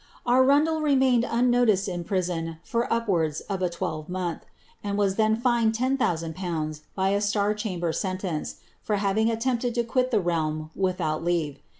^mained 0.25 1.23
unnoticed 1.29 1.87
in 1.87 2.03
prison 2.03 2.57
for 2.63 2.91
upwards 2.91 3.41
of 3.41 3.61
a 3.61 3.69
twelvemonth, 3.69 4.41
n 4.83 5.35
fined 5.35 5.75
ten 5.75 5.95
thousand 5.95 6.35
pounds 6.35 6.81
by 6.95 7.09
a 7.09 7.21
star 7.21 7.53
chamber 7.53 7.93
sentence, 7.93 8.55
tempted 8.87 9.75
to 9.75 9.83
quit 9.83 10.09
the 10.09 10.19
realm 10.19 10.71
without 10.75 11.23
leave. 11.23 11.59